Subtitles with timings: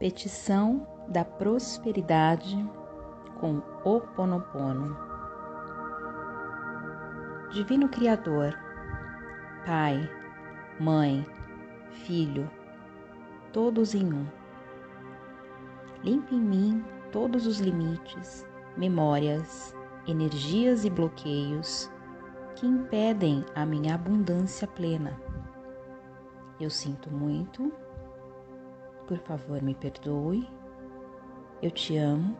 [0.00, 2.56] Petição da prosperidade
[3.38, 4.96] com o Ponopono.
[7.52, 8.58] Divino Criador,
[9.66, 10.10] Pai,
[10.80, 11.26] Mãe,
[11.90, 12.50] Filho,
[13.52, 14.26] todos em um.
[16.02, 18.46] Limpe em mim todos os limites,
[18.78, 19.76] memórias,
[20.06, 21.92] energias e bloqueios
[22.56, 25.20] que impedem a minha abundância plena.
[26.58, 27.70] Eu sinto muito
[29.10, 30.48] por favor, me perdoe.
[31.60, 32.36] Eu te amo.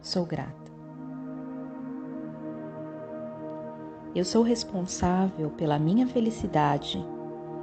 [0.00, 0.70] Sou grata.
[4.14, 7.04] Eu sou responsável pela minha felicidade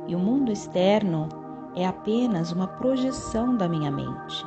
[0.05, 1.30] e o mundo externo
[1.78, 4.45] é apenas uma projeção da minha mente.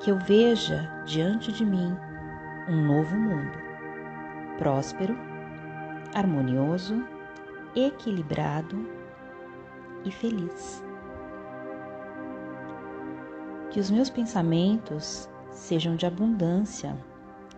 [0.00, 1.94] Que eu veja diante de mim
[2.70, 3.58] um novo mundo,
[4.56, 5.14] próspero,
[6.14, 7.04] harmonioso,
[7.76, 8.88] equilibrado
[10.06, 10.82] e feliz
[13.74, 16.96] que os meus pensamentos sejam de abundância,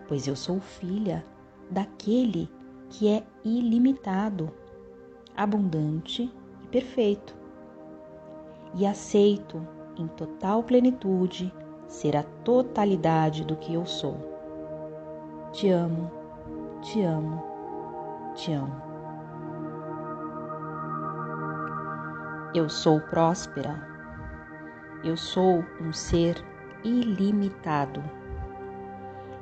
[0.07, 1.23] pois eu sou filha
[1.69, 2.49] daquele
[2.89, 4.51] que é ilimitado,
[5.35, 7.35] abundante e perfeito.
[8.73, 9.61] E aceito
[9.95, 11.53] em total plenitude
[11.87, 14.17] ser a totalidade do que eu sou.
[15.51, 16.11] Te amo,
[16.81, 17.43] te amo,
[18.33, 18.81] te amo.
[22.55, 23.96] Eu sou próspera
[25.03, 26.43] eu sou um ser
[26.83, 28.03] ilimitado.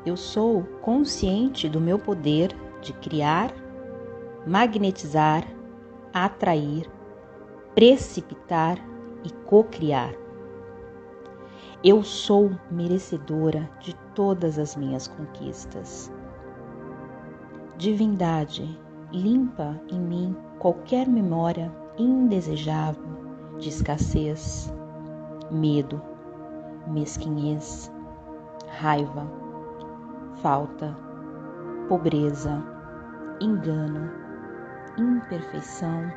[0.06, 3.52] Eu sou consciente do meu poder de criar,
[4.46, 5.44] magnetizar,
[6.14, 6.90] atrair,
[7.74, 8.78] precipitar
[9.24, 10.14] e co-criar.
[11.84, 16.12] Eu sou merecedora de todas as minhas conquistas.
[17.78, 18.80] Divindade,
[19.12, 23.04] limpa em mim qualquer memória indesejável
[23.60, 24.74] de escassez,
[25.52, 26.02] medo,
[26.88, 27.92] mesquinhez,
[28.80, 29.26] raiva,
[30.42, 30.96] falta,
[31.88, 32.64] pobreza,
[33.40, 34.12] engano,
[34.98, 36.12] imperfeição,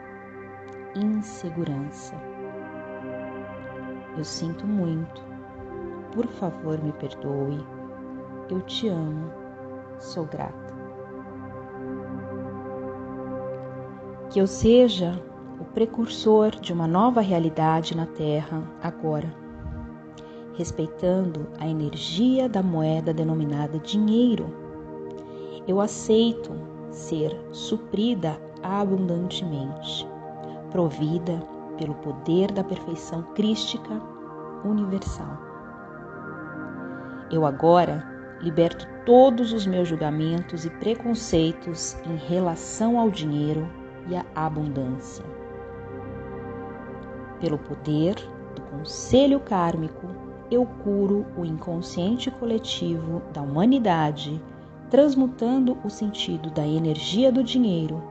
[0.95, 2.15] insegurança.
[4.17, 5.23] Eu sinto muito.
[6.13, 7.65] Por favor, me perdoe.
[8.51, 9.31] Eu te amo.
[9.99, 10.75] Sou grata.
[14.31, 15.23] Que eu seja
[15.75, 19.33] precursor de uma nova realidade na Terra agora,
[20.55, 24.53] respeitando a energia da moeda denominada dinheiro.
[25.67, 26.51] Eu aceito
[26.91, 30.09] ser suprida abundantemente,
[30.71, 31.41] provida
[31.77, 34.03] pelo poder da perfeição crística
[34.65, 35.39] universal.
[37.31, 38.05] Eu agora
[38.41, 43.69] liberto todos os meus julgamentos e preconceitos em relação ao dinheiro
[44.09, 45.38] e à abundância
[47.41, 48.15] pelo poder
[48.55, 50.07] do conselho kármico,
[50.51, 54.41] eu curo o inconsciente coletivo da humanidade,
[54.91, 58.03] transmutando o sentido da energia do dinheiro,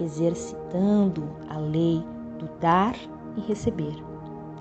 [0.00, 2.02] exercitando a lei
[2.38, 2.96] do dar
[3.36, 3.94] e receber,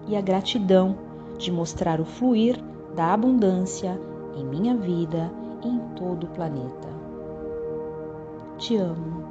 [0.07, 0.97] e a gratidão
[1.37, 2.61] de mostrar o fluir
[2.95, 3.99] da abundância
[4.35, 5.31] em minha vida
[5.63, 6.89] e em todo o planeta.
[8.57, 9.23] Te amo,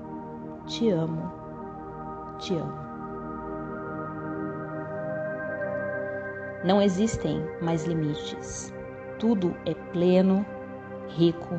[0.66, 1.30] te amo,
[2.38, 2.89] te amo.
[6.64, 8.72] Não existem mais limites.
[9.18, 10.44] Tudo é pleno,
[11.08, 11.58] rico,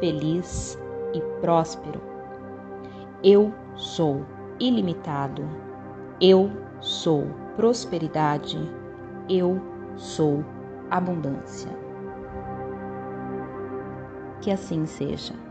[0.00, 0.78] feliz
[1.12, 2.00] e próspero.
[3.22, 4.24] Eu sou
[4.58, 5.44] ilimitado.
[6.20, 6.50] Eu
[6.80, 8.58] sou prosperidade.
[9.28, 9.60] Eu
[9.96, 10.44] sou
[10.90, 11.70] abundância.
[14.40, 15.45] Que assim seja.